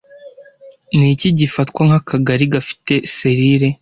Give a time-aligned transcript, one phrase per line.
[0.97, 3.67] Niki gifatwa nkakagari gafite selile